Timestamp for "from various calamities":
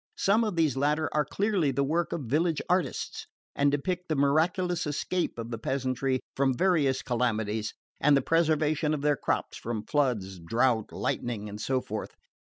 6.35-7.75